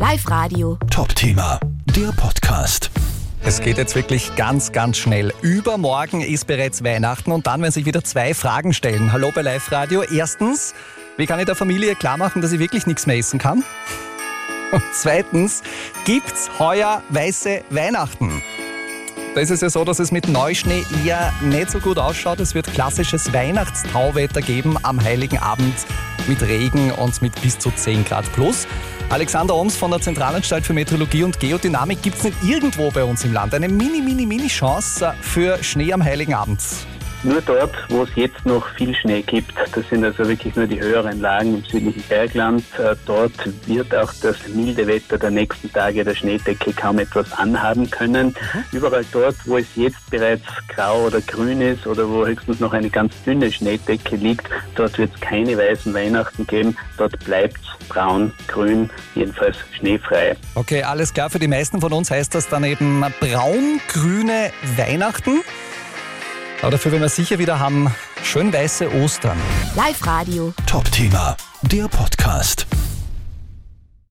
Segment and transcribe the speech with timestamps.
[0.00, 0.78] Live Radio.
[0.90, 1.60] Top-Thema,
[1.94, 2.90] der Podcast.
[3.44, 5.30] Es geht jetzt wirklich ganz, ganz schnell.
[5.42, 9.12] Übermorgen ist bereits Weihnachten und dann werden sich wieder zwei Fragen stellen.
[9.12, 10.02] Hallo bei Live Radio.
[10.02, 10.74] Erstens,
[11.18, 13.62] wie kann ich der Familie klar machen, dass ich wirklich nichts mehr essen kann?
[14.72, 15.62] Und zweitens,
[16.06, 18.40] gibt's heuer weiße Weihnachten?
[19.34, 22.40] Da ist es ja so, dass es mit Neuschnee eher nicht so gut ausschaut.
[22.40, 25.74] Es wird klassisches Weihnachtstauwetter geben am Heiligen Abend
[26.30, 28.68] mit Regen und mit bis zu 10 Grad plus.
[29.08, 33.24] Alexander Oms von der Zentralanstalt für Meteorologie und Geodynamik gibt es nicht irgendwo bei uns
[33.24, 36.60] im Land eine mini, mini, mini Chance für Schnee am Heiligen Abend.
[37.22, 40.80] Nur dort, wo es jetzt noch viel Schnee gibt, das sind also wirklich nur die
[40.80, 43.32] höheren Lagen im südlichen Bergland, äh, dort
[43.66, 48.34] wird auch das milde Wetter der nächsten Tage der Schneedecke kaum etwas anhaben können.
[48.72, 52.88] Überall dort, wo es jetzt bereits grau oder grün ist oder wo höchstens noch eine
[52.88, 58.32] ganz dünne Schneedecke liegt, dort wird es keine weißen Weihnachten geben, dort bleibt es braun,
[58.46, 60.36] grün, jedenfalls schneefrei.
[60.54, 61.28] Okay, alles klar.
[61.28, 65.42] Für die meisten von uns heißt das dann eben braun-grüne Weihnachten.
[66.62, 67.90] Aber dafür, wenn wir sicher wieder haben,
[68.22, 69.38] schön weiße Ostern.
[69.74, 70.52] Live Radio.
[70.66, 72.66] Top-Thema, der Podcast.